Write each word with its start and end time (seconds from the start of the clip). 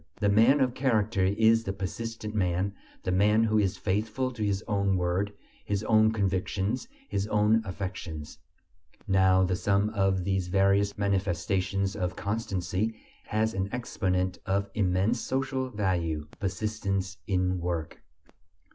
The 0.19 0.29
man 0.29 0.61
of 0.61 0.73
character 0.73 1.25
is 1.25 1.63
the 1.63 1.73
persistent 1.73 2.33
man, 2.33 2.73
the 3.03 3.11
man 3.11 3.43
who 3.43 3.59
is 3.59 3.77
faithful 3.77 4.31
to 4.31 4.43
his 4.43 4.63
own 4.67 4.97
word, 4.97 5.31
his 5.63 5.83
own 5.83 6.11
convictions, 6.11 6.87
his 7.07 7.27
own 7.27 7.61
affections. 7.65 8.39
Now 9.07 9.43
the 9.43 9.55
sum 9.55 9.89
of 9.91 10.23
these 10.23 10.47
various 10.47 10.97
manifestations 10.97 11.95
of 11.95 12.15
constancy 12.15 12.95
has 13.27 13.53
an 13.53 13.69
exponent 13.71 14.39
of 14.47 14.71
immense 14.73 15.19
social 15.21 15.69
value: 15.69 16.25
persistence 16.39 17.17
in 17.27 17.59
work. 17.59 18.01